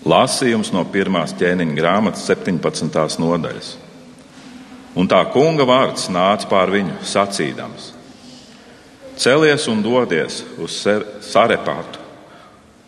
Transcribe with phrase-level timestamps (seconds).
[0.00, 3.20] Lasījums no pirmās ķēniņa grāmatas 17.
[3.20, 3.74] nodaļas.
[4.96, 7.90] Un tā kunga vārds nāca pār viņu sacīdams:
[9.20, 10.78] Celies un dodies uz
[11.20, 12.00] Sarepātu,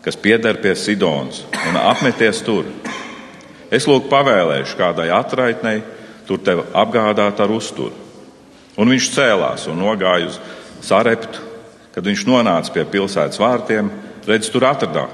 [0.01, 2.65] kas pieder pie Sidonas, un apmeties tur.
[3.69, 5.83] Es lūk pavēlēšu kādai atraitnei
[6.25, 7.93] tur tevi apgādāt ar uzturu.
[8.73, 10.41] Un viņš cēlās un nogāja uz
[10.81, 11.51] Sareptu.
[11.93, 13.91] Kad viņš nonāca pie pilsētas vārtiem,
[14.25, 15.05] redz, tur atradā,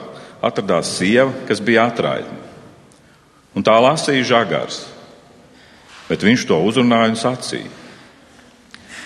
[0.42, 2.38] atradās sieva, kas bija atraitne.
[3.56, 4.84] Un tā lasīja žagars,
[6.10, 7.72] bet viņš to uzrunāja un sacīja: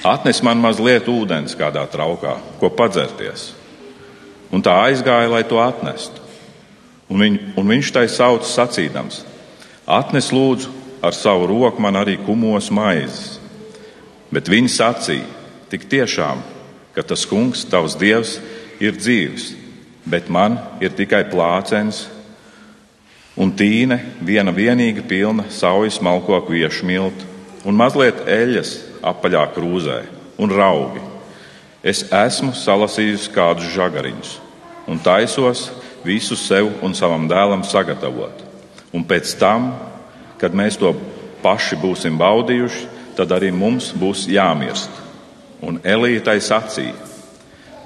[0.04, 3.54] Atnes man mazliet ūdens kādā traukā, ko padzerties.
[4.52, 6.20] Un tā aizgāja, lai to atnestu.
[7.10, 9.24] Un, viņ, un viņš tai sauc sacīdams:
[9.88, 10.70] Atnes lūdzu
[11.04, 13.40] ar savu roku man arī kumos maizes.
[14.34, 15.30] Bet viņi sacīja:
[15.72, 16.44] Tik tiešām,
[16.94, 18.38] ka tas kungs, tavs dievs,
[18.84, 19.62] ir dzīves,
[20.05, 22.07] bet man ir tikai plācens
[23.39, 27.29] un tīne, viena vienīga pilna saujas malkoku viešu miltu
[27.65, 30.01] un mazliet eļas apaļā krūzē
[30.43, 31.01] un raugi.
[31.84, 34.37] Es esmu salasījusi kādus žagariņus
[34.87, 35.70] un taisos
[36.04, 38.43] visu sev un savam dēlam sagatavot.
[38.93, 39.71] Un pēc tam
[40.43, 40.91] kad mēs to
[41.40, 44.91] paši būsim baudījuši, tad arī mums būs jāmirst.
[45.63, 46.98] Un Elītai sacīja: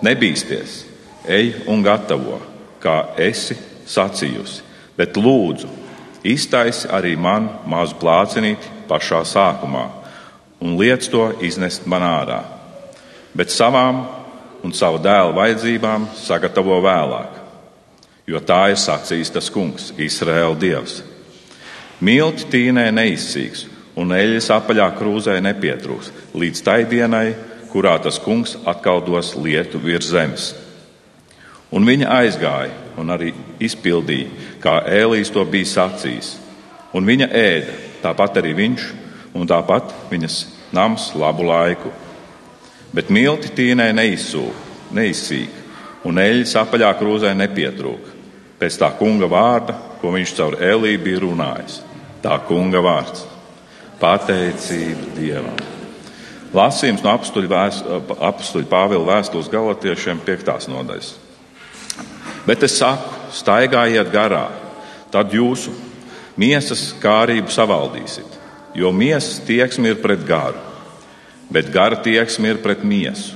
[0.01, 0.79] Nebīsties,
[1.27, 2.39] ej un gatavo,
[2.81, 4.63] kā esi sacījusi,
[4.97, 5.69] bet lūdzu,
[6.27, 9.85] iztaisi arī man mazu plācinīti pašā sākumā
[10.59, 12.41] un liec to iznest man ārā.
[13.37, 14.05] Bet savām
[14.65, 17.35] un savu dēlu vajadzībām sagatavo vēlāk,
[18.27, 21.01] jo tā ir sacījis tas kungs, Izraēla dievs.
[22.01, 23.65] Milti tīnē neizsīks,
[23.97, 27.27] un eļļas apaļā krūzē nepietrūks, līdz tai dienai,
[27.71, 30.51] kurā tas kungs atkal dos lietu virs zemes.
[31.75, 34.29] Un viņa aizgāja un arī izpildīja,
[34.63, 36.35] kā Ēlīs to bija sacījis.
[36.95, 38.85] Un viņa ēda, tāpat arī viņš,
[39.35, 40.37] un tāpat viņas
[40.73, 41.91] nams labu laiku.
[42.95, 45.59] Bet milti tīnē neizsīk,
[46.07, 48.15] un eļļas apaļā krūzē nepietrūk.
[48.57, 51.81] Pēc tā kunga vārda, ko viņš caur Ēlī bija runājis
[52.27, 53.25] tā kunga vārds-
[54.01, 55.57] pateicība Dievam.
[56.53, 60.67] Lasījums no apstuļa Pāvila vēstules galotiešiem 5.
[60.71, 61.26] nodaļas.
[62.47, 64.45] Bet es saku, staigājiet garā,
[65.11, 65.73] tad jūsu
[66.39, 68.37] miesas kārību savaldīsiet,
[68.77, 70.61] jo miesas tieksme ir pret garu,
[71.51, 73.35] bet gara tieksme ir pret miesu,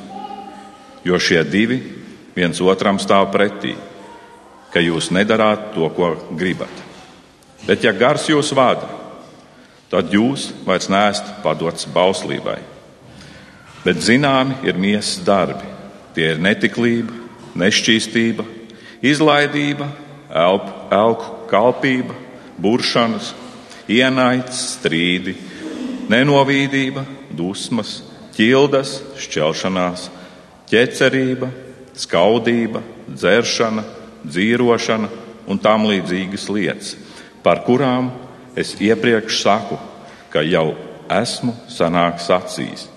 [1.03, 1.81] jo šie divi
[2.35, 3.75] viens otram stāv pretī,
[4.71, 6.71] ka jūs nedarāt to, ko gribat.
[7.67, 8.87] Bet, ja gars jūs vada,
[9.91, 12.61] tad jūs vairs neesat padots bauslībai.
[13.83, 15.67] Bet zināmi ir miesas darbi.
[16.15, 17.13] Tie ir netiklība,
[17.59, 18.45] nešķīstība,
[19.05, 19.89] izlaidība,
[20.29, 22.15] elpu, elku kalpība,
[22.61, 23.33] buršanas,
[23.91, 25.35] ienaids, strīdi,
[26.11, 27.99] nenovīdība, dusmas,
[28.35, 30.09] ķildas, šķelšanās,
[30.71, 31.51] ķecerība,
[31.97, 33.83] skaudība, dzeršana,
[34.23, 35.09] dzīrošana
[35.51, 36.95] un tam līdzīgas lietas
[37.43, 38.11] par kurām
[38.55, 39.77] es iepriekš saku,
[40.31, 40.73] ka jau
[41.11, 42.87] esmu sanāks acīs.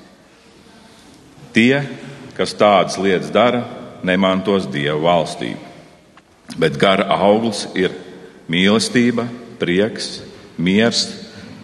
[1.54, 1.82] Tie,
[2.36, 3.64] kas tādas lietas dara,
[4.04, 5.73] nemantos Dieva valstību.
[6.58, 7.94] Bet gara auglis ir
[8.50, 9.26] mīlestība,
[9.58, 10.20] prieks,
[10.58, 11.06] miers,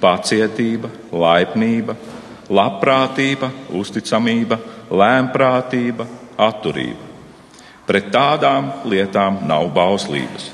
[0.01, 1.95] pacietība, laipnība,
[2.51, 4.59] labprātība, uzticamība,
[4.91, 6.07] lēmprātība,
[6.41, 7.09] atturība.
[7.87, 10.51] Pret tādām lietām nav bauslības.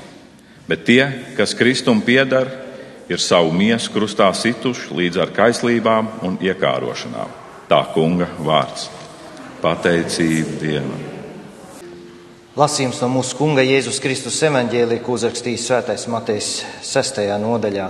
[0.67, 1.03] Bet tie,
[1.37, 2.49] kas Kristum piedara,
[3.07, 7.29] ir savu miesu krustā situši līdz ar kaislībām un iekārošanām.
[7.69, 8.89] Tā kunga vārds-
[9.63, 11.16] pateicība Dievam.
[12.57, 16.47] Lasījums no mūsu kunga Jēzus Kristus evaņģēlī, ko uzrakstījis Svētais Matejs
[16.81, 17.19] 6.
[17.37, 17.85] nodaļā.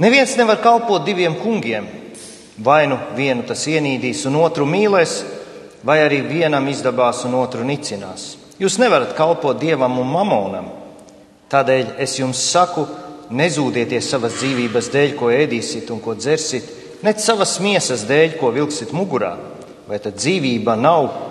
[0.00, 1.90] Neviens nevar kalpot diviem kungiem.
[2.64, 5.18] Vai nu vienu tas ienīdīs un otru mīlēs,
[5.84, 8.30] vai arī vienam izdabās un otru nicinās.
[8.56, 10.72] Jūs nevarat kalpot dievam un mamonam.
[11.52, 12.88] Tādēļ es jums saku,
[13.28, 16.72] nezūdieties savas dzīvības dēļ, ko ēdīsiet un ko dzersiet,
[17.04, 19.36] ne savas miesas dēļ, ko vilksiet mugurā.
[19.84, 21.27] Vai tad dzīvība nav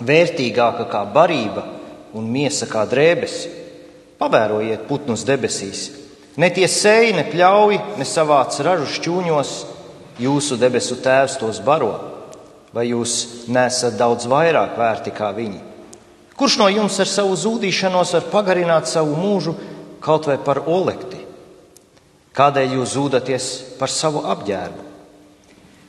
[0.00, 1.64] vērtīgāka kā barība
[2.16, 3.36] un miesa kā drēbes?
[4.16, 5.90] Pavērojiet putnus debesīs.
[6.40, 9.52] Ne tie sēji, ne pļauj, ne savāc ražu šķūņos,
[10.20, 11.94] jūsu debesu tēvs tos baro.
[12.76, 15.60] Vai jūs nesat daudz vairāk vērti kā viņi?
[16.36, 19.54] Kurš no jums ar savu zudīšanos var pagarināt savu mūžu
[20.04, 21.22] kaut vai par olekti?
[22.36, 23.46] Kādēļ jūs zūdaties
[23.80, 24.85] par savu apģērbu?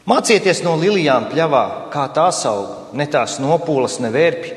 [0.08, 4.54] Mācieties no lilijām pļavā, kā tās aug, ne tās nopūlas, ne vērpji,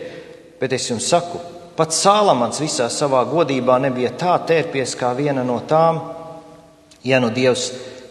[0.61, 1.41] bet es jums saku,
[1.81, 6.01] Pats Sālamans visā savā godībā nebija tā tērpies kā viena no tām.
[7.01, 7.71] Ja nu Dievs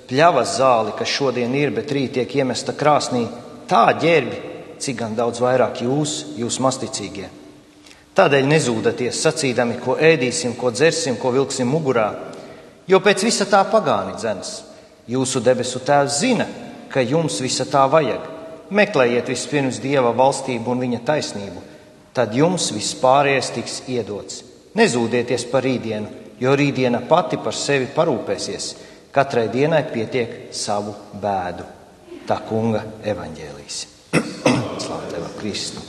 [0.09, 3.27] pļavas zāli, kas šodien ir, bet rīt tiek iemesta krāsnī,
[3.69, 4.39] tā ģērbi,
[4.81, 7.27] cik gan daudz vairāk jūs, jūs masticīgie.
[8.17, 12.07] Tādēļ nezūdaties sacīdami, ko ēdīsim, ko dzersim, ko vilksim mugurā,
[12.89, 14.63] jo pēc visa tā pagāni dzens.
[15.09, 16.49] Jūsu debesu tēvs zina,
[16.91, 18.27] ka jums visa tā vajag.
[18.69, 21.63] Meklējiet vispirms Dieva valstību un viņa taisnību,
[22.13, 24.43] tad jums viss pārējais tiks iedots.
[24.77, 26.09] Nezūdieties par rītdienu,
[26.39, 28.71] jo rītdiena pati par sevi parūpēsies.
[29.11, 31.65] Katrai dienai pietiek savu bēdu.
[32.29, 33.79] Tā kunga evaņģēlīs.
[34.83, 35.81] Slavu tev, Kristu!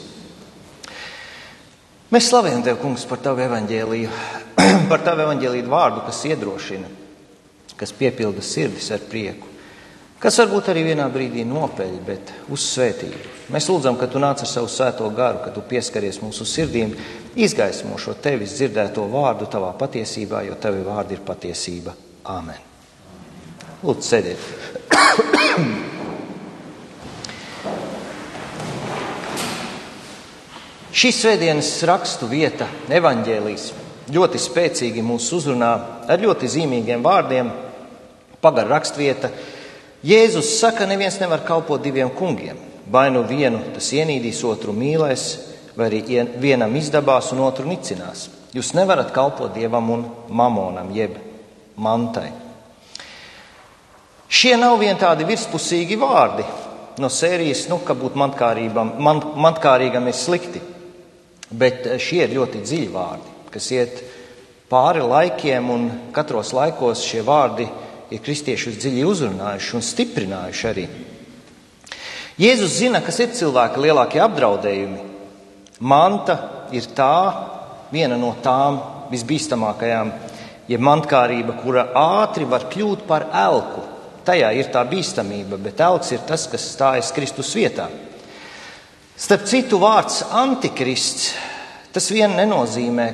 [2.11, 4.09] Mēs slavējam Tev, Kungs, par Tavu evaņģēlīju,
[4.91, 6.89] par Tavu evaņģēlīju vārdu, kas iedrošina,
[7.79, 9.47] kas piepilda sirdis ar prieku,
[10.21, 13.19] kas varbūt arī vienā brīdī nopeļ, bet uz svētību.
[13.51, 16.95] Mēs lūdzam, ka Tu nāc ar savu svēto garu, ka Tu pieskaries mūsu sirdīm,
[17.35, 21.97] izgaismo šo Tevis dzirdēto vārdu Tavā patiesībā, jo Tavi vārdi ir patiesība.
[22.31, 22.61] Āmen!
[23.83, 24.39] Lūdzu, sēdiet!
[31.01, 33.63] Šīs svētdienas rakstu vieta, evaņģēlīs,
[34.11, 35.71] ļoti spēcīgi mūs uzrunā
[36.11, 37.47] ar ļoti zīmīgiem vārdiem.
[38.43, 39.31] Pagara rakstvieta.
[40.01, 42.57] Jēzus saka, neviens nevar kalpot diviem kungiem.
[42.91, 45.25] Vai nu vienu tas ienīdīs, otru mīlēs,
[45.77, 48.29] vai arī vienam izdabās un otru nicinās.
[48.57, 51.19] Jūs nevarat kalpot dievam un mamonam, jeb
[51.77, 52.31] mantai.
[54.31, 56.47] Šie nav vien tādi virspusīgi vārdi
[57.01, 58.33] no sērijas, nu, ka būt man,
[59.37, 60.63] mantkārīgam ir slikti.
[61.51, 64.03] Bet šie ir ļoti dziļi vārdi, kas iet
[64.71, 70.87] pāri laikiem, un katros laikos šie vārdi ir kristiešus dziļi uzrunājuši un stiprinājuši arī.
[72.41, 75.03] Jēzus zina, kas ir cilvēka lielākie apdraudējumi.
[75.81, 76.37] Manta
[76.75, 77.15] ir tā,
[77.93, 78.81] viena no tām
[79.13, 80.13] visbīstamākajām,
[80.71, 83.85] jeb mantkārība, kura ātri var kļūt par elku.
[84.25, 87.89] Tajā ir tā bīstamība, bet elks ir tas, kas stājas Kristus vietā.
[89.21, 91.35] Starp citu, vārds antikrists
[91.93, 93.09] tas vien nenozīmē,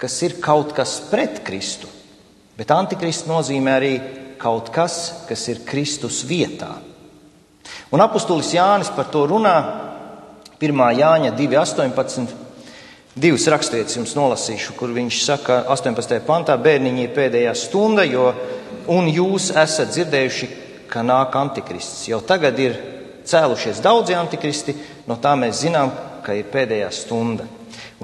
[0.00, 1.90] kas ir kaut kas pret Kristu,
[2.56, 3.92] bet antikrists nozīmē arī
[4.40, 6.74] kaut kas, kas ir Kristus vietā.
[7.92, 9.56] Un apustulis Jānis par to runā
[10.60, 10.82] 1.
[10.98, 12.34] Jāņa 2.18.
[13.16, 16.18] Divas raksturietas jums nolasīšu, kur viņš saka, 18.
[16.26, 18.26] pantā, bērniņi ir pēdējā stunda, jo,
[18.92, 20.48] un jūs esat dzirdējuši,
[20.92, 22.04] ka nāk antikrists.
[22.10, 22.76] Jau tagad ir
[23.26, 24.74] cēlušies daudzi antikristi,
[25.08, 25.94] no tā mēs zinām,
[26.24, 27.46] ka ir pēdējā stunda.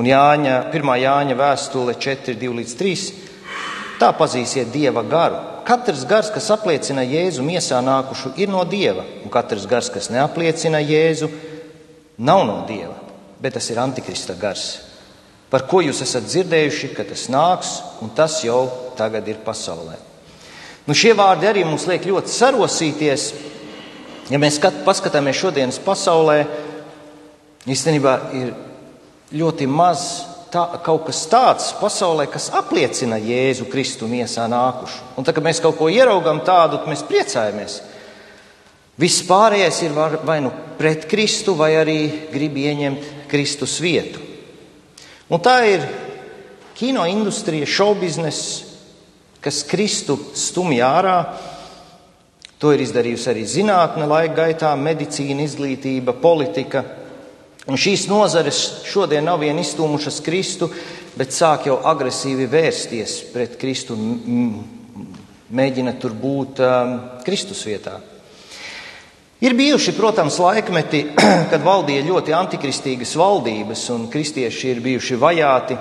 [0.01, 0.95] Un Jāņa, 1.
[1.05, 3.32] Jāņa vēstule 4, 2 līdz 3.
[4.03, 5.39] Tā pazīsiet Dieva garu.
[5.63, 10.81] Katrs gars, kas apliecina Jēzu miesā nākušu, ir no Dieva, un katrs gars, kas neapliecina
[10.83, 11.29] Jēzu,
[12.19, 12.97] nav no Dieva,
[13.39, 14.65] bet tas ir antikrista gars,
[15.53, 18.65] par ko jūs esat dzirdējuši, ka tas nāks, un tas jau
[18.99, 19.95] tagad ir pasaulē.
[20.89, 23.31] Nu, šie vārdi arī mums liek ļoti sarosīties,
[24.31, 26.45] Ja mēs skat, paskatāmies šodienas pasaulē,
[27.69, 28.53] īstenībā ir
[29.35, 30.05] ļoti maz
[30.53, 35.17] tā, kaut kas tāds pasaulē, kas apliecina Jēzu Kristu miesā nākušu.
[35.17, 37.81] Un tā, kad mēs kaut ko ieraugam tādu, mēs priecājamies.
[39.01, 41.99] Viss pārējais ir vai nu pret Kristu, vai arī
[42.33, 44.21] grib ieņemt Kristus vietu.
[45.33, 45.87] Un tā ir
[46.77, 48.69] kino industrija, šobiznesa,
[49.43, 51.17] kas Kristu stumj ārā
[52.63, 56.85] To ir izdarījusi arī zinātne laika gaitā, medicīna, izglītība, politika.
[57.71, 58.59] Un šīs nozares
[58.91, 60.67] šodien nav vien izstūmušas Kristu,
[61.15, 64.57] bet sāk jau agresīvi vērsties pret Kristu un
[65.53, 68.01] mēģina tur būt um, Kristus vietā.
[69.43, 71.05] Ir bijuši, protams, laikmeti,
[71.53, 75.79] kad valdīja ļoti antikristīgas valdības, un kristieši ir bijuši vajāti,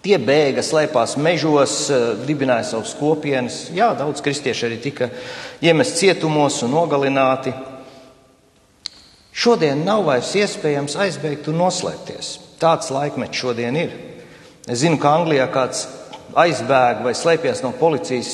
[0.00, 3.66] Tie bēga, slēpās mežos, eh, dibināja savus kopienas.
[3.76, 5.10] Jā, daudz kristieši arī tika
[5.60, 7.52] iemest cietumos un nogalināti.
[9.30, 12.32] Šodien nav vairs iespējams aizbēgt un noslēpties.
[12.60, 13.92] Tāds laikmets šodien ir.
[14.68, 15.86] Es zinu, ka Anglijā kāds
[16.38, 18.32] aizbēga vai slēpjas no policijas,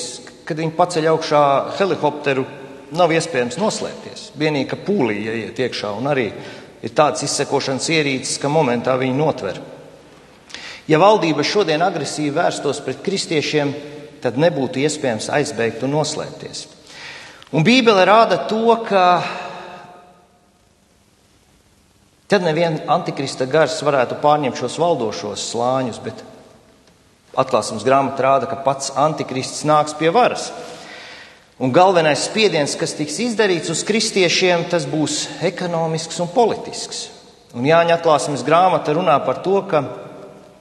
[0.49, 1.43] kad viņi paceļ augšā
[1.79, 2.47] helikopteru,
[2.97, 4.31] nav iespējams noslēpties.
[4.39, 6.27] Vienīgi, ka pūlī ieiet iekšā un arī
[6.83, 9.61] ir tāds izsekošanas ierīces, ka momentā viņi notver.
[10.87, 13.73] Ja valdība šodien agresīvi vērstos pret kristiešiem,
[14.23, 16.67] tad nebūtu iespējams aizbēgt un noslēpties.
[17.55, 19.03] Un Bībele rāda to, ka
[22.31, 26.25] tad neviena antikrista gars varētu pārņemt šos valdošos slāņus, bet
[27.39, 30.51] atklāsmes grāmata rāda, ka pats antikrists nāks pie varas.
[31.57, 37.07] Un galvenais spiediens, kas tiks izdarīts uz kristiešiem, tas būs ekonomisks un politisks.
[37.57, 39.81] Un Jāņa atklāsmes grāmata runā par to, ka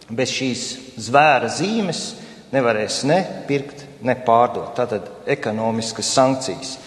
[0.08, 0.64] bez šīs
[1.08, 2.06] zvēra zīmes
[2.54, 3.20] nevarēs ne
[3.50, 4.72] pirkt, ne pārdot.
[4.78, 6.78] Tātad ekonomiskas sankcijas.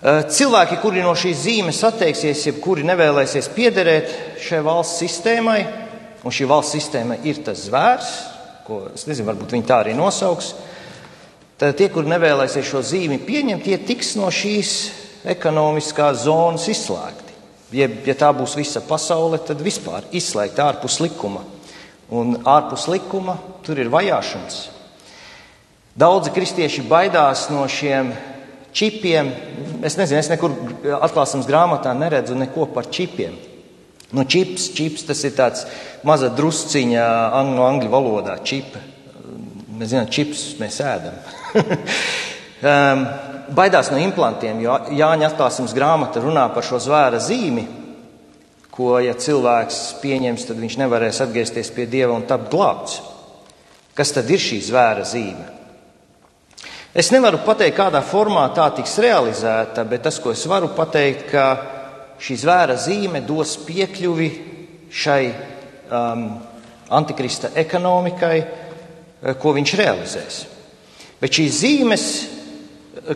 [0.00, 5.58] Cilvēki, kuri no šīs zīmes atteiksies, jeb kuri nevēlēsies piederēt šai valsts sistēmai,
[6.24, 8.08] un šī valsts sistēma ir tas zvērs,
[8.64, 10.54] ko es nezinu, varbūt viņi tā arī nosauks,
[11.60, 14.72] tad tie, kuri nevēlēsies šo zīmi pieņemt, tie tiks no šīs
[15.36, 17.36] ekonomiskās zonas izslēgti.
[17.76, 21.44] Ja, ja tā būs visa pasaule, tad vispār izslēgt ārpus likuma.
[22.08, 24.62] Un ārpus likuma tur ir vajāšanas.
[26.00, 28.14] Daudzi kristieši baidās no šiem
[28.76, 29.30] čipiem.
[29.86, 30.54] Es nezinu, es nekur
[31.00, 33.36] atklāsmes grāmatā neredzu neko par čipiem.
[34.10, 35.66] Nu, čips, čips tas ir tāds
[36.06, 37.02] maza drusciņa
[37.52, 38.40] no angļu valodā.
[38.42, 38.82] Čipa.
[39.78, 41.20] Mēs zinām, čips mēs ēdam.
[42.70, 43.04] um,
[43.54, 47.64] baidās no implantiem, jo Jāņa atklāsmes grāmata runā par šo zvēra zīmi,
[48.74, 52.98] ko, ja cilvēks pieņems, tad viņš nevarēs atgriezties pie Dieva un tapt glābts.
[53.96, 55.59] Kas tad ir šī zvēra zīme?
[56.90, 61.44] Es nevaru pateikt, kādā formā tā tiks realizēta, bet tas, ko es varu pateikt, ka
[62.20, 64.30] šī zvēra zīme dos piekļuvi
[64.90, 66.24] šai um,
[66.90, 68.40] antikrista ekonomikai,
[69.38, 70.42] ko viņš realizēs.
[71.20, 72.04] Bet šīs zīmes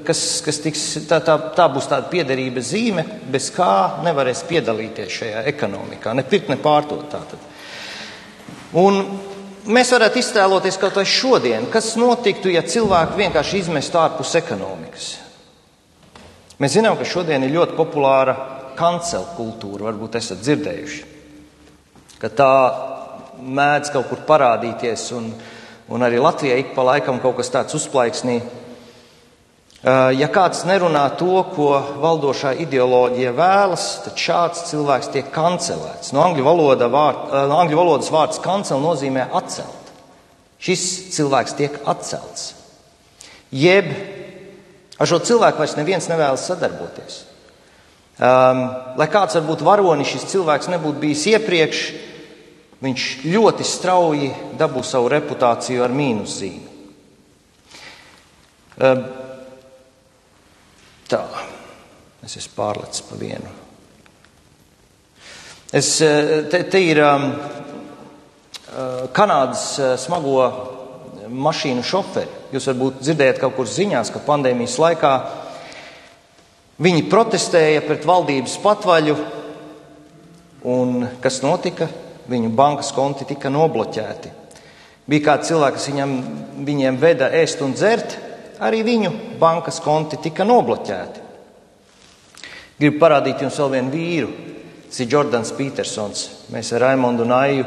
[0.06, 5.44] kas, kas tiks, tā, tā, tā būs tāda piederības zīme, bez kā nevarēs piedalīties šajā
[5.50, 7.08] ekonomikā, ne pirkt, ne pārdot.
[7.10, 7.42] Tātad.
[8.80, 9.02] Un
[9.66, 15.08] mēs varētu iztēloties kaut vai šodien, kas notiktu, ja cilvēki vienkārši izmestu ārpus ekonomikas.
[16.60, 18.36] Mēs zinām, ka šodien ir ļoti populāra
[18.78, 21.00] kancela kultūra, varbūt esat dzirdējuši,
[22.22, 22.52] ka tā
[23.44, 25.32] mēdz kaut kur parādīties, un,
[25.90, 28.40] un arī Latvijā ik pa laikam kaut kas tāds uzplaiksnī.
[29.84, 36.14] Eh, ja kāds nerunā to, ko valdošā ideoloģija vēlas, tad šāds cilvēks tiek kancelēts.
[36.16, 39.90] No angļu, valoda vārd, eh, no angļu valodas vārds kancel nozīmē atcelt.
[40.56, 42.54] Šis cilvēks tiek atcelts.
[43.52, 43.90] Jeb
[44.98, 47.18] ar šo cilvēku vairs neviens nevēlas sadarboties.
[48.14, 51.80] Um, lai kāds varbūt varonis šis cilvēks nebūtu bijis iepriekš,
[52.80, 56.72] viņš ļoti strauji dabū savu reputāciju ar mīnuszīmi.
[58.78, 59.04] Um,
[61.04, 61.20] Tā,
[62.24, 63.50] es esmu pārlecis pa vienu.
[65.74, 70.38] Es, eh, te, te ir um, eh, Kanādas eh, smago
[71.28, 72.40] mašīnu šoferi.
[72.54, 75.12] Jūs varbūt dzirdējat kaut kur ziņās, ka pandēmijas laikā
[76.84, 79.18] viņi protestēja pret valdības patvaļu,
[80.72, 81.90] un kas notika?
[82.32, 84.30] Viņu bankas konti tika nobloķēti.
[85.04, 86.14] Bija kāds cilvēks, kas viņam,
[86.64, 88.16] viņiem veda ēst un dzert,
[88.62, 91.24] arī viņu bankas konti tika nobloķēti.
[92.78, 94.30] Gribu parādīt jums vēl vienu vīru.
[94.88, 96.24] Tas ir Jordans Petersons.
[96.54, 97.64] Mēs ar Raimondu Nāju,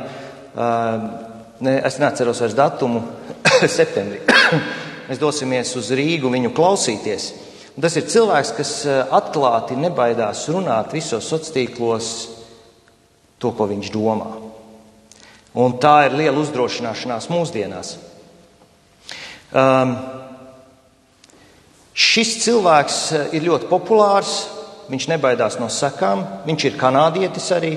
[1.63, 3.03] ne, es neatceros vairs datumu,
[3.79, 4.21] septembrī.
[5.07, 7.29] Mēs dosimies uz Rīgu viņu klausīties.
[7.77, 8.71] Un tas ir cilvēks, kas
[9.13, 12.09] atklāti nebaidās runāt visos sociālos tīklos
[13.39, 14.31] to, ko viņš domā.
[15.57, 17.95] Un tā ir liela uzdrošināšanās mūsdienās.
[19.47, 19.93] Um,
[21.97, 24.35] Šis cilvēks eh, ir ļoti populārs,
[24.91, 27.73] viņš nebaidās no sekām, viņš ir kanādietis arī.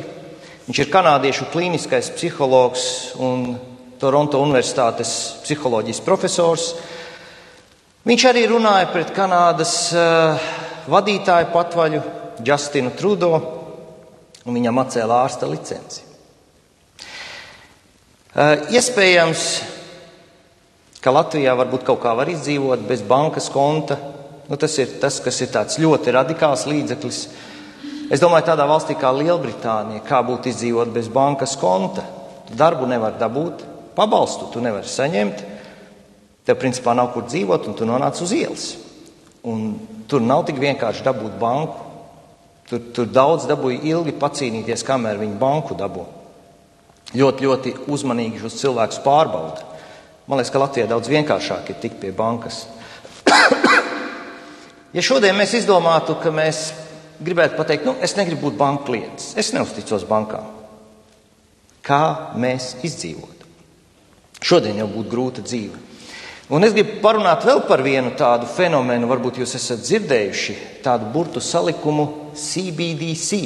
[0.67, 2.83] Viņš ir kanādiešu klīniskais psihologs
[3.19, 3.57] un
[4.01, 6.67] Toronto Universitātes psiholoģijas profesors.
[8.07, 10.39] Viņš arī runāja pret Kanādas uh,
[10.89, 12.01] vadītāju patvaļu
[12.47, 13.33] Justinu Trudo,
[14.45, 16.07] un viņam atcēla ārsta licenci.
[18.31, 19.45] Uh, iespējams,
[21.01, 23.97] ka Latvijā varbūt kaut kā var izdzīvot bez bankas konta.
[24.51, 27.21] Nu, tas ir tas, kas ir tāds ļoti radikāls līdzeklis.
[28.11, 32.03] Es domāju, tādā valstī kā Lielbritānija, kā būtu izdzīvot bez bankas konta.
[32.49, 33.63] Tu darbu nevar dabūt,
[33.95, 35.45] pabalstu tu nevari saņemt,
[36.47, 38.67] tev principā nav kur dzīvot, un tu nonāc uz ielas.
[39.47, 39.79] Un
[40.11, 41.87] tur nav tik vienkārši dabūt banku.
[42.71, 46.05] Tur, tur daudz dabūja ilgi pacīnīties, kamēr viņi banku dabū.
[47.15, 49.70] Ļoti, ļoti uzmanīgi šos cilvēkus pārbauda.
[50.31, 52.63] Man liekas, ka Latvijā daudz vienkāršāk ir tikt pie bankas.
[54.97, 56.69] ja šodien mēs izdomātu, ka mēs
[57.19, 60.47] gribētu pateikt, nu, es negribu būt banka klients, es neusticos bankām,
[61.83, 62.03] kā
[62.39, 63.49] mēs izdzīvotu?
[64.41, 65.83] Šodien jau būtu grūta dzīve.
[66.55, 70.57] Un es gribu parunāt vēl par vienu tādu fenomenu, varbūt jūs esat dzirdējuši
[70.87, 72.07] tādu burtu salikumu
[72.39, 73.45] CBDC.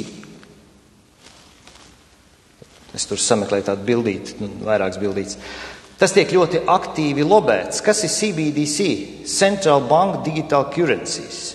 [2.95, 5.41] Es tur sameklēju tādu bildīti, nu, vairākas bildītas.
[5.95, 7.79] Tas tiek ļoti aktīvi lobēts.
[7.83, 8.87] Kas ir CBDC?
[9.31, 11.53] Central Bank Digital Currencies.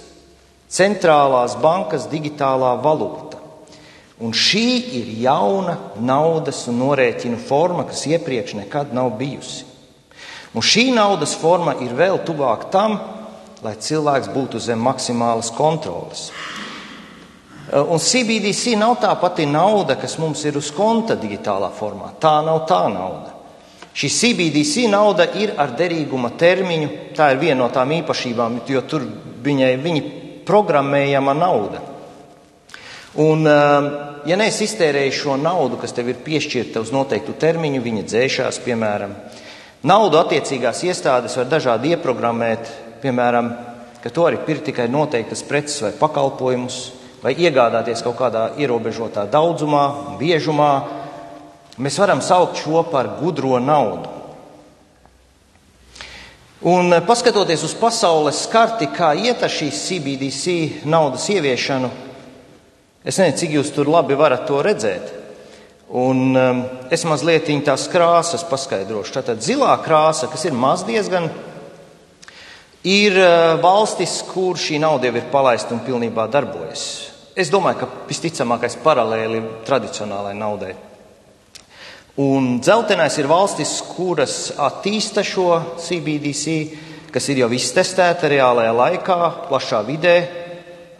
[0.70, 3.40] Centrālās bankas digitālā valūta.
[4.20, 4.66] Un šī
[5.00, 9.64] ir jauna naudas un norēķinu forma, kas iepriekš nekad nav bijusi.
[10.54, 12.98] Un šī naudas forma ir vēl tuvāk tam,
[13.64, 16.28] lai cilvēks būtu zem maksimālas kontrolas.
[17.70, 22.14] Un CBDC nav tā pati nauda, kas mums ir uz konta digitālā formā.
[22.20, 23.39] Tā nav tā nauda.
[23.94, 26.90] Šī CBDC nauda ir ar derīguma termiņu.
[27.16, 29.06] Tā ir viena no tām īpašībām, jo tur
[29.42, 30.02] viņai viņa
[30.46, 31.82] programmējama nauda.
[33.20, 33.42] Un,
[34.28, 39.16] ja neesi iztērējis šo naudu, kas tev ir piešķirta uz noteiktu termiņu, viņa dzēšās, piemēram,
[39.80, 42.66] Naudu attiecīgās iestādes var dažādi ieprogrammēt,
[43.00, 43.46] piemēram,
[44.04, 46.76] ka to arī pirkt tikai noteiktas preces vai pakalpojumus,
[47.22, 50.72] vai iegādāties kaut kādā ierobežotā daudzumā, biežumā.
[51.80, 54.18] Mēs varam saukt šo par gudro naudu.
[56.60, 61.88] Un paskatoties uz pasaules karti, kā iet ar šīs CBDC naudas ieviešanu,
[63.00, 65.14] es nezinu, cik jūs tur labi varat to redzēt.
[65.96, 66.60] Un um,
[66.92, 69.14] es mazliet tās krāsas paskaidrošu.
[69.16, 71.30] Tātad zilā krāsa, kas ir maz diezgan,
[72.84, 76.84] ir uh, valstis, kur šī nauda jau ir palaista un pilnībā darbojas.
[77.34, 80.76] Es domāju, ka visticamākais paralēli tradicionālajai naudai.
[82.20, 86.56] Un dzeltenais ir valstis, kuras attīsta šo CBDC,
[87.14, 90.16] kas ir jau iztestēta reālajā laikā, plašā vidē,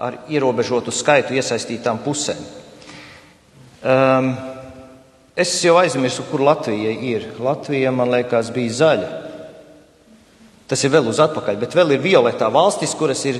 [0.00, 2.40] ar ierobežotu skaitu iesaistītām pusēm.
[3.80, 4.32] Um,
[5.40, 7.22] Es jau aizmirsu, kur Latvija ir.
[7.40, 9.10] Latvija, man liekas, bija zaļa.
[10.68, 13.38] Tas ir vēl uz atpakaļ, bet vēl ir violetā valstis, kuras ir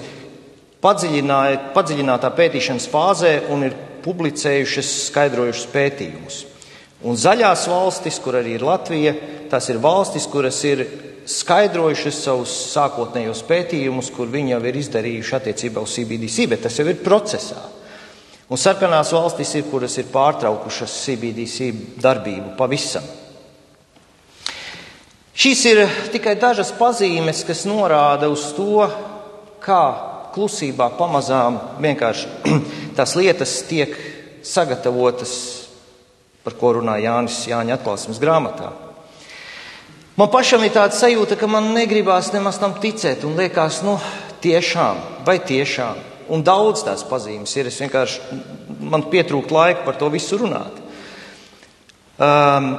[0.80, 6.38] padziļinātā pētīšanas fāzē un ir publicējušas skaidrojušas pētījumus.
[7.00, 9.14] Un zaļās valstis, kur arī ir Latvija,
[9.48, 10.84] tās ir valstis, kuras ir
[11.30, 16.88] skaidrojušas savus sākotnējos pētījumus, kur viņi jau ir izdarījuši attiecībā uz CBDC, bet tas jau
[16.90, 17.60] ir procesā.
[18.50, 21.70] Un sarkanās valstis ir, kuras ir pārtraukušas CBDC
[22.02, 23.04] darbību pavisam.
[25.40, 28.84] Šīs ir tikai dažas pazīmes, kas norāda uz to,
[29.62, 29.84] kā
[30.34, 32.56] klusībā pamazām vienkārši
[32.98, 33.94] tās lietas tiek
[34.44, 35.59] sagatavotas,
[36.44, 38.72] par ko runā Jānis Jāņa atklāsmes grāmatā.
[40.16, 43.96] Man pašam ir tāda sajūta, ka man negribās nemaz tam ticēt, un liekas, nu,
[44.44, 47.68] tiešām, vai tiešām un daudz tās pazīmes ir.
[47.70, 48.38] Es vienkārši
[48.90, 50.78] man pietrūkt laika par to visu runāt.
[52.20, 52.72] Um,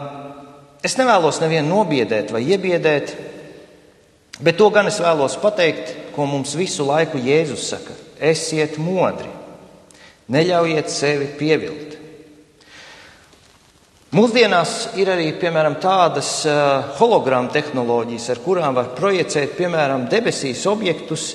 [0.85, 3.15] es nevēlos nevienu nobiedēt vai iebiedēt,
[4.41, 9.29] bet to gan es vēlos pateikt, ko mums visu laiku Jēzus saka: esiet modri,
[10.31, 11.97] neļaujiet sevi pievilt.
[14.11, 16.41] Mūsdienās ir arī piemēram, tādas
[16.97, 21.29] hologrāma tehnoloģijas, ar kurām var projicēt piemēram, debesīs objektus,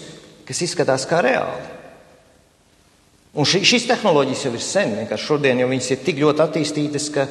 [0.44, 1.70] kas izskatās kā reāli.
[3.36, 7.08] Un ši, šīs tehnoloģijas jau ir sen, vienkārši šodien jau viņas ir tik ļoti attīstītas,
[7.16, 7.26] ka,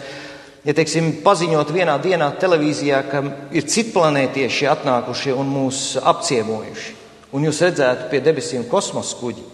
[0.66, 7.00] ja teiksim, paziņot vienā dienā televīzijā, ka ir citplanētieši atnākuši un mūs apciemojuši,
[7.38, 9.46] un jūs redzētu pie debesīm kosmosa kuģi,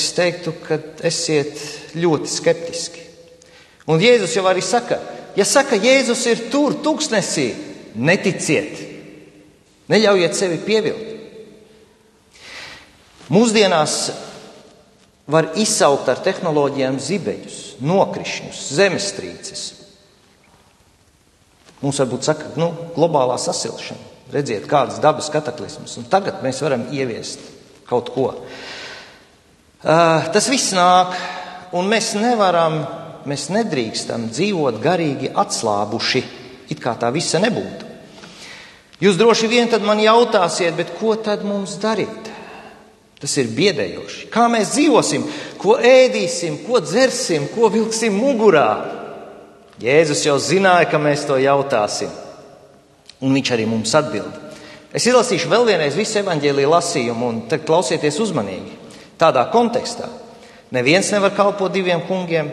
[0.00, 0.80] es teiktu, ka
[1.12, 1.60] esiet
[2.00, 3.03] ļoti skeptiski.
[3.90, 4.98] Un Jēzus jau arī saka,
[5.36, 7.50] ja saka, Jēzus ir tur, tūkstnesī,
[7.94, 8.78] neticiet,
[9.92, 11.10] neļaujiet sevi pievilkt.
[13.32, 13.98] Mūsdienās
[15.30, 19.62] var izsaukt ar tehnoloģijām zibeļus, nokrišņus, zemestrīces.
[21.84, 24.12] Mums varbūt saka, nu, globālā sasilšana.
[24.32, 25.98] Redziet, kādas dabas kataklizmas.
[26.00, 27.42] Un tagad mēs varam ieviest
[27.88, 28.30] kaut ko.
[29.84, 31.12] Uh, tas viss nāk,
[31.76, 32.80] un mēs nevaram,
[33.28, 36.22] mēs nedrīkstam dzīvot garīgi atslābuši,
[36.72, 37.90] it kā tā visa nebūtu.
[39.02, 42.30] Jūs droši vien tad man jautāsiet, bet ko tad mums darīt?
[43.20, 44.28] Tas ir biedējoši.
[44.32, 45.24] Kā mēs dzīvosim,
[45.60, 48.68] ko ēdīsim, ko dzersim, ko vilksim mugurā?
[49.82, 52.12] Jēzus jau zināja, ka mēs to jautāsim,
[53.24, 54.44] un viņš arī mums atbild.
[54.94, 58.76] Es izlasīšu vēl vienreiz visu evaņģēlīju lasījumu, un tad klausieties uzmanīgi.
[59.18, 60.06] Tādā kontekstā
[60.74, 62.52] neviens nevar kalpot diviem kungiem.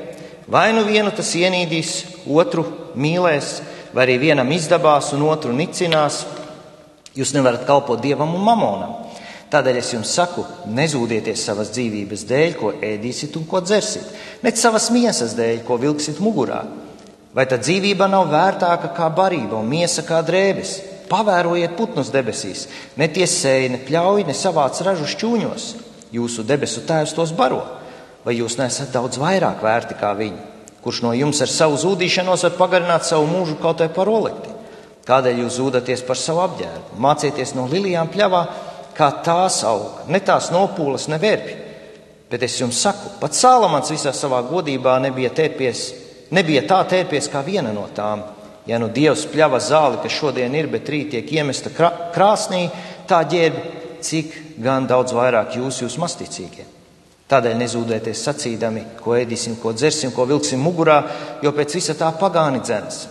[0.52, 1.92] Vai nu vienu tas ienīdīs,
[2.28, 2.66] otru
[3.00, 3.62] mīlēs,
[3.96, 6.26] vai arī vienam izdabās un otru nicinās.
[7.16, 8.98] Jūs nevarat kalpot dievam un mamonam.
[9.52, 10.44] Tādēļ es jums saku,
[10.76, 14.12] nezūdieties savas dzīvības dēļ, ko ēdīsit un ko dzersit,
[14.44, 16.66] ne savas miesas dēļ, ko vilksiet mugurā.
[17.32, 20.78] Vai tad dzīvība nav vērtāka kā barība un miesa kā drēbes?
[21.12, 22.68] Pavērojiet putnus debesīs,
[23.00, 25.76] ne tie sēji, ne pļauj, ne savāc ražu šķūņos.
[26.16, 27.64] Jūsu debesu tēvs tos baro,
[28.26, 30.50] vai jūs nesat daudz vairāk vērti kā viņi?
[30.82, 34.50] Kurš no jums ar savu zudīšanos var pagarināt savu mūžu kaut vai par olekti?
[35.06, 36.98] Kādēļ jūs zūdaties par savu apģērbu?
[37.02, 38.42] Mācieties no lilijām pļavā,
[38.98, 41.58] kā tās aug, ne tās nopūles, ne verbi.
[42.32, 45.82] Bet es jums saku, pat Sālamans visā savā godībā nebija, tērpies,
[46.32, 48.24] nebija tā tērpies kā viena no tām.
[48.70, 51.74] Ja nu Dievs pļāva zāli, kas šodien ir, bet rīt tiek iemesta
[52.14, 52.68] krāsnī,
[53.10, 53.58] tā ģērb,
[54.06, 56.81] cik gan daudz vairāk jūs, jūs masticīgie.
[57.32, 60.98] Tādēļ nezūdieties sacīdami, ko ēdīsim, ko dzersim, ko vilksim mugurā,
[61.44, 63.06] jo pēc visa tā pagāni dzens.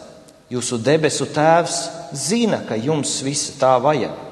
[0.53, 1.77] Jūsu debesu tēvs
[2.13, 4.27] zina, ka jums visa tā vajag.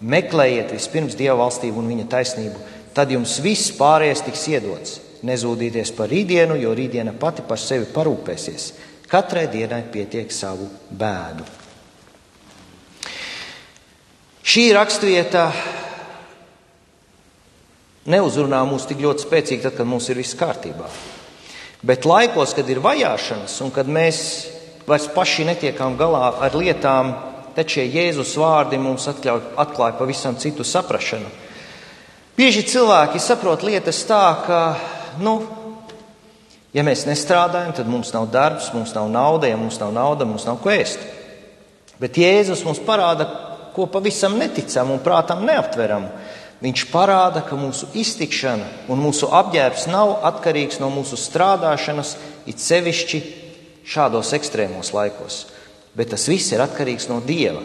[0.00, 2.60] Meklējiet vispirms Dieva valstību un viņa taisnību,
[2.96, 4.98] tad jums viss pārējais tiks iedots.
[5.24, 8.70] Nezūdieties par rītdienu, jo rītdiena pati par sevi parūpēsies.
[9.08, 11.48] Katrai dienai pietiek savu bēdu.
[14.50, 15.48] Šī rakstvieta
[18.10, 20.88] neuzrunā mūs tik ļoti spēcīgi, tad, kad mums ir viss kārtībā.
[21.86, 24.18] Bet laikos, kad ir vajāšanas un kad mēs
[24.88, 27.14] vairs paši netiekam galā ar lietām,
[27.56, 31.30] tad šie Jēzus vārdi mums atļauj, atklāja pavisam citu saprašanu.
[32.36, 34.60] Bieži cilvēki saprot lietas tā, ka,
[35.20, 35.34] nu,
[36.76, 40.46] ja mēs nestrādājam, tad mums nav darbs, mums nav nauda, ja mums nav nauda, mums
[40.48, 41.02] nav ko ēst.
[42.00, 43.26] Bet Jēzus mums parāda,
[43.74, 46.08] ko pavisam neticam un prātam neaptveram.
[46.60, 53.20] Viņš parāda, ka mūsu iztikšana un mūsu apģērbs nav atkarīgs no mūsu strādāšanas, it sevišķi
[53.88, 55.46] šādos ekstrēmos laikos,
[55.96, 57.62] bet tas viss ir atkarīgs no Dieva.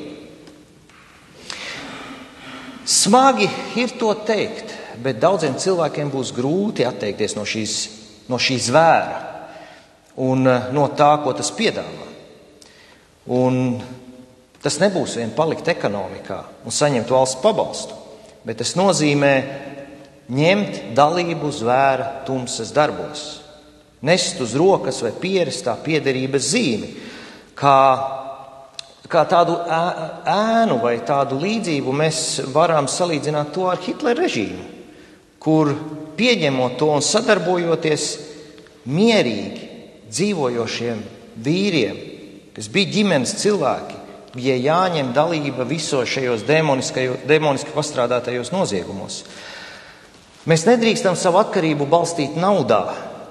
[2.85, 3.49] Smagi
[3.81, 4.71] ir to teikt,
[5.03, 7.75] bet daudziem cilvēkiem būs grūti atteikties no, šīs,
[8.31, 9.19] no šī zvēra
[10.23, 12.07] un eh, no tā, ko tas piedāvā.
[13.35, 13.59] Un
[14.63, 18.04] tas nebūs vien palikt ekonomikā un saņemt valsts pabalstu
[18.45, 19.33] bet tas nozīmē
[20.35, 23.23] ņemt dalību zvēra tumsas darbos,
[24.05, 26.89] nest uz rokas vai pierast tā piederības zīmi,
[27.57, 27.79] kā,
[29.09, 32.21] kā tādu ēnu vai tādu līdzību mēs
[32.53, 34.65] varam salīdzināt to ar Hitlera režīmu,
[35.41, 35.73] kur
[36.17, 38.07] pieņemot to un sadarbojoties
[38.85, 39.69] mierīgi
[40.09, 41.01] dzīvojošiem
[41.45, 42.01] vīriem,
[42.55, 44.04] kas bija ģimenes cilvēki,
[44.35, 49.23] bija jāņem dalība visos šajos demoniski pastrādātajos noziegumos.
[50.45, 52.83] Mēs nedrīkstam savu atkarību balstīt naudā,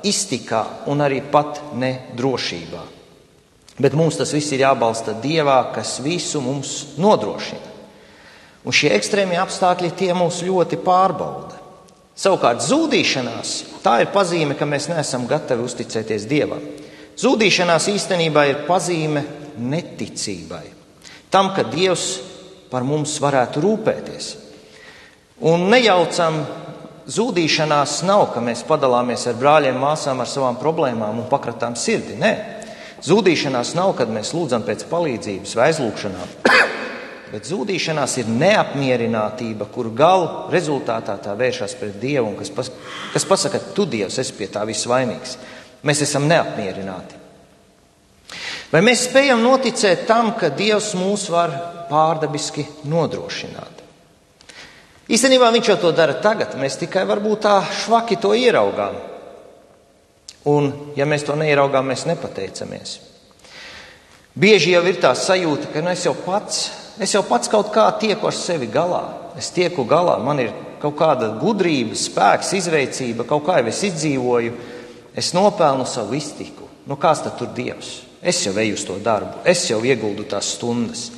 [0.05, 2.83] iztikā un arī pat ne drošībā.
[3.79, 7.73] Bet mums tas viss ir jābalsta Dievā, kas visu mums nodrošina.
[8.65, 11.61] Un šie ekstrēmie apstākļi tie mūs ļoti pārbauda.
[12.17, 16.63] Savukārt zudīšanās tā ir pazīme, ka mēs neesam gatavi uzticēties Dievam.
[17.19, 19.23] Zudīšanās īstenībā ir pazīme
[19.59, 20.74] neticībai
[21.35, 22.21] tam, ka Dievs
[22.71, 24.29] par mums varētu rūpēties.
[25.51, 26.45] Un nejaucam
[27.11, 32.17] zudīšanās nav, ka mēs padalāmies ar brāļiem, māsām ar savām problēmām un pakratām sirdi.
[32.21, 32.33] Nē,
[33.05, 36.39] zudīšanās nav, kad mēs lūdzam pēc palīdzības vai aizlūgšanām.
[37.35, 42.71] Bet zudīšanās ir neapmierinātība, kur galu rezultātā tā vēršas pret Dievu un kas, pas,
[43.11, 45.35] kas pasaka, tu Dievs esi pie tā viss vainīgs.
[45.85, 47.24] Mēs esam neapmierināti.
[48.75, 51.53] Vai mēs spējam noticēt tam, ka Dievs mūs var
[51.87, 53.83] pārdabiski nodrošināt?
[55.15, 57.53] Īstenībā viņš jau to dara tagad, mēs tikai varbūt tā
[57.85, 58.97] švaki to ieraugām.
[60.51, 62.97] Un, ja mēs to neieraugām, mēs nepateicamies.
[64.35, 66.65] Bieži jau ir tā sajūta, ka nu, es, jau pats,
[66.99, 69.05] es jau pats kaut kā tieku ar sevi galā.
[69.39, 70.51] Es tieku galā, man ir
[70.83, 74.59] kaut kāda gudrība, spēks, izveicība, kaut kā jau es izdzīvoju,
[75.15, 76.67] es nopelnu savu iztiku.
[76.91, 78.01] Nu, kāds tad tur Dievs?
[78.25, 81.11] Es jau eju uz to darbu, es jau ieguldu tās stundas.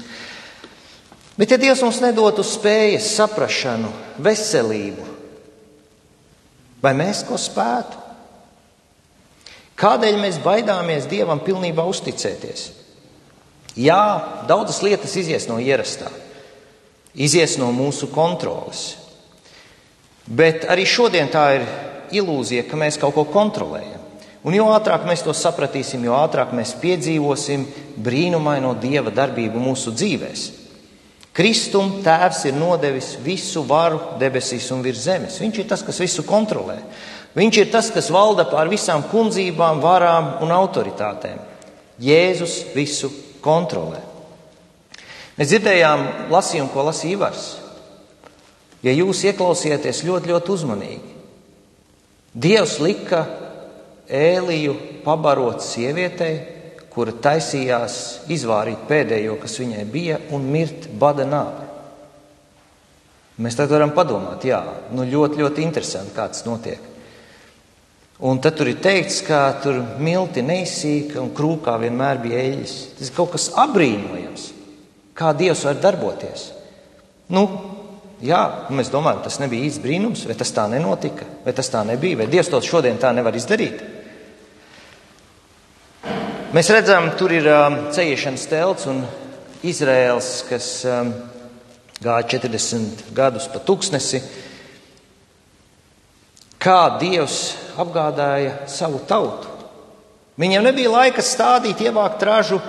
[1.37, 3.90] Bet, ja Dievs mums nedotu spējas, saprāšanu,
[4.25, 5.05] veselību,
[6.83, 8.03] vai mēs ko spētu?
[9.77, 12.71] Kādēļ mēs baidāmies Dievam pilnībā uzticēties?
[13.77, 16.09] Jā, daudzas lietas izies no ierastā,
[17.12, 18.95] izies no mūsu kontrolas.
[20.27, 21.69] Bet arī šodien tā ir
[22.16, 24.06] ilūzija, ka mēs kaut ko kontrolējam.
[24.47, 27.65] Un jo ātrāk mēs to sapratīsim, jo ātrāk mēs piedzīvosim
[27.99, 30.45] brīnumaino dieva darbību mūsu dzīvēm.
[31.37, 35.35] Kristum Tēvs ir nodevis visu varu debesīs un virs zemes.
[35.43, 36.79] Viņš ir tas, kas visu kontrolē.
[37.37, 41.43] Viņš ir tas, kas valda pār visām kundzībām, varām un autoritātēm.
[42.01, 43.11] Jēzus visu
[43.45, 44.01] kontrolē.
[45.37, 47.45] Mēs dzirdējām lasījumu, ko lasīja Ivars.
[48.87, 51.13] Ja jūs ieklausieties ļoti, ļoti uzmanīgi,
[52.37, 53.23] Dievs lika
[54.07, 56.37] Ēliju pabarot sievietei,
[56.92, 57.97] kura taisījās
[58.33, 61.64] izvārīt pēdējo, kas viņai bija, un mirt bada nāvi.
[63.42, 64.62] Mēs tad varam padomāt, jā,
[64.97, 66.92] nu ļoti, ļoti interesanti, kā tas notiek.
[68.25, 72.77] Un tad tur ir teikts, ka tur milti neizsīka un krūkā vienmēr bija eļļas.
[72.97, 74.47] Tas ir kaut kas apbrīnojams,
[75.19, 76.53] kā Dievs var darboties.
[77.29, 77.45] Nu,
[78.25, 78.38] Jā,
[78.73, 82.27] mēs domājam, tas nebija īsts brīnums, vai tas tā nenotika, vai tas tā nebija, vai
[82.33, 83.83] Dievs to šodien tā nevar izdarīt.
[86.55, 89.01] Mēs redzam, tur ir um, ceļošanas telts un
[89.67, 91.09] Izraels, kas um,
[91.99, 94.21] gāja 40 gadus pa tūkstnesi.
[96.63, 97.41] Kā Dievs
[97.75, 99.51] apgādāja savu tautu.
[100.39, 102.61] Viņiem nebija laika stādīt, ievākt ražu,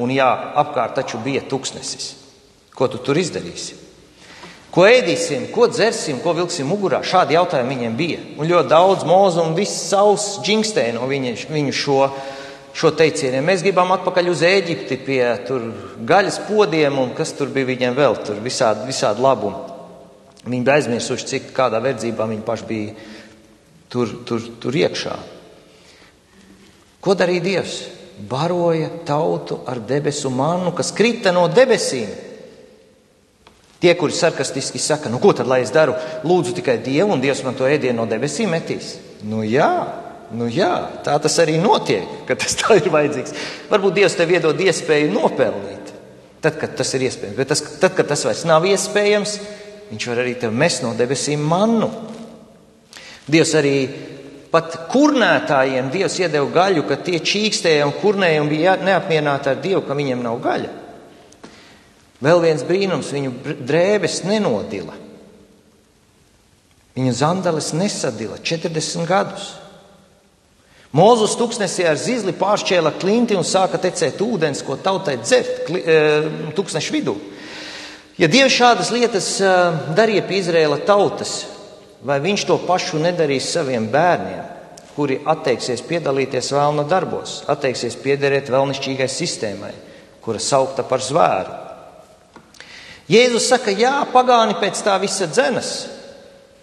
[0.00, 2.14] un jā, apkārt taču bija tūkstnesis.
[2.72, 3.76] Ko tu tur izdarīsi?
[4.72, 7.02] Ko ēdīsim, ko dzersim, ko vilksim mugurā?
[7.04, 8.24] Šādi jautājumi viņiem bija.
[8.40, 12.00] Un ļoti daudz mūzu un viss savs džingstē no viņu, viņu šo,
[12.76, 13.40] šo teicienu.
[13.44, 15.20] Mēs gribam atpakaļ uz Eģipti pie
[16.08, 19.74] gaļas podiem un kas tur bija viņiem vēl, tur visādi, visādi labumi.
[20.46, 22.92] Viņi bija aizmirsuši, cik kādā verdzībā viņi paši bija
[23.90, 25.16] tur, tur, tur iekšā.
[27.02, 27.80] Ko darīja Dievs?
[28.16, 32.08] Baroja tautu ar debesu mannu, kas krita no debesīm.
[33.76, 35.92] Tie, kuri sarkastiski saka, nu ko tad lai es daru?
[36.24, 38.94] Lūdzu tikai Dievu, un Dievs man to ēdienu no debesīm metīs.
[39.28, 39.68] Nu jā,
[40.34, 40.72] nu jā,
[41.06, 43.36] tā tas arī notiek, ka tas tā ir vajadzīgs.
[43.70, 45.92] Varbūt Dievs tev iedod iespēju nopelnīt,
[46.42, 47.38] tad, kad tas ir iespējams.
[47.38, 49.38] Bet tas, tad, kad tas vairs nav iespējams,
[49.90, 51.88] Viņš var arī tev mest no debesīm mannu.
[53.26, 53.76] Dievs arī
[54.50, 59.84] pat kurnētājiem Dievs iedeva gaļu, ka tie čīkstēja un kurnēja un bija neapmierināti ar Dievu,
[59.86, 60.72] ka viņiem nav gaļa.
[62.26, 63.34] Vēl viens brīnums viņu
[63.68, 64.96] drēbes nenodila.
[66.96, 69.50] Viņa zandeles nesadila 40 gadus.
[70.96, 75.96] Mūzus tūkstnesī ar zizli pāršķēla klinti un sāka tecēt ūdens, ko tautai dzert e,
[76.56, 77.16] tūkstnešu vidū.
[78.16, 79.50] Ja Dievs šādas lietas e,
[79.96, 81.34] darīja pie Izraēla tautas,
[82.06, 84.46] vai viņš to pašu nedarīs saviem bērniem,
[84.96, 89.74] kuri atteiksies piedalīties vēlna darbos, atteiksies piederēt vēlnišķīgai sistēmai,
[90.24, 91.58] kura saukta par zvēru?
[93.12, 95.74] Jēzus saka, jā, pagāni pēc tā visa dzenas,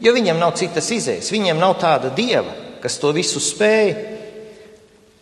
[0.02, 4.12] jo viņiem nav citas izējas, viņiem nav tāda dieva, kas to visu spēj.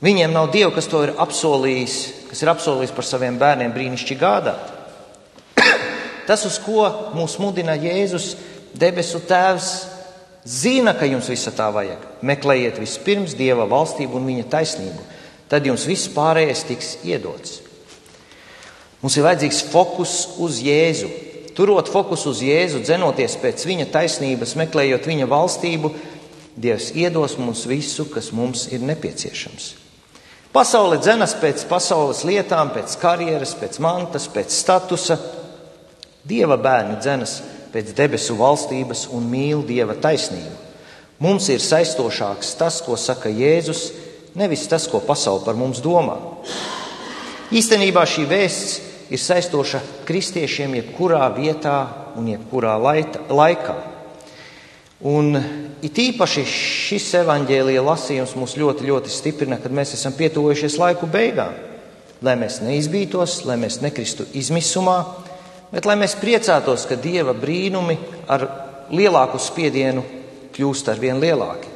[0.02, 1.96] Viņiem nav dieva, kas to ir apsolījis,
[2.32, 4.72] kas ir apsolījis par saviem bērniem brīnišķīgi gādāt.
[6.28, 8.32] Tas, uz ko mūs mudina Jēzus,
[8.74, 9.68] debesu Tēvs,
[10.42, 12.08] zina, ka jums visa tā vajag.
[12.26, 15.06] Meklējiet vispirms Dieva valstību un viņa taisnību,
[15.52, 17.60] tad jums viss pārējais tiks iedots.
[19.04, 21.12] Mums ir vajadzīgs fokus uz Jēzu.
[21.58, 25.94] Turot fokusu uz Jēzu, dzenoties pēc viņa taisnības, meklējot viņa valstību,
[26.52, 29.81] Dievs iedos mums visu, kas mums ir nepieciešams.
[30.52, 35.16] Pasaule dzenas pēc pasaules lietām, pēc karjeras, pēc mantas, pēc statusa.
[36.28, 37.38] Dieva bērni dzenas
[37.72, 40.58] pēc debesu valstības un mīl Dieva taisnību.
[41.24, 43.86] Mums ir saistošāks tas, ko saka Jēzus,
[44.36, 46.18] nevis tas, ko pasaule par mums domā.
[47.56, 48.76] Īstenībā šī vēsts
[49.08, 51.78] ir saistoša kristiešiem jebkurā vietā
[52.20, 53.78] un jebkurā laita, laikā.
[55.08, 55.32] Un
[55.86, 61.58] it īpaši šis evaņģēlīja lasījums mūs ļoti, ļoti stiprina, kad mēs esam pietuvojušies laiku beigām.
[62.22, 65.00] Lai mēs neizbītos, lai mēs nekristu izmisumā,
[65.72, 67.98] bet lai mēs priecātos, ka Dieva brīnumi
[68.30, 68.46] ar
[68.94, 70.04] lielāku spiedienu
[70.54, 71.72] kļūst ar vien lielāki.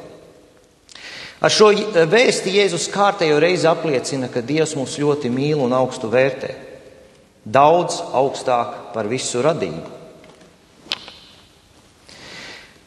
[1.42, 1.72] Ar šo
[2.08, 6.54] vēsti Jēzus kārtējo reizi apliecina, ka Dievs mūs ļoti mīl un augstu vērtē
[7.46, 9.92] daudz augstāk par visu radību.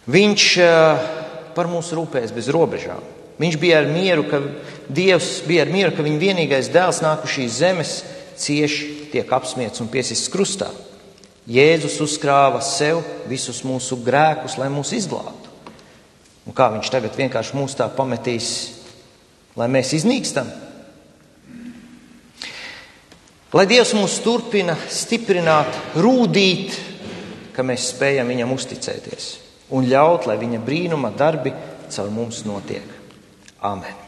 [0.09, 1.07] Viņš eh,
[1.53, 3.01] par mums rūpēs bez robežām.
[3.39, 4.41] Viņš bija ar mieru, ka
[4.89, 7.91] Dievs bija ar mieru, ka viņa vienīgais dēls nāk uz šīs zemes,
[8.39, 10.69] cieši tiek apspiesti un piesists krustā.
[11.49, 15.53] Jēzus uzkrāva sev visus mūsu grēkus, lai mūs izglābtu.
[16.49, 18.49] Un kā viņš tagad vienkārši mūs tā pametīs,
[19.57, 20.49] lai mēs iznīkstam?
[23.53, 26.73] Lai Dievs mūs turpina stiprināt, rūdīt,
[27.53, 29.29] ka mēs spējam viņam uzticēties
[29.75, 31.53] un ļaut, lai viņa brīnuma darbi
[31.89, 32.85] caur mums notiek.
[33.65, 33.98] Āmen!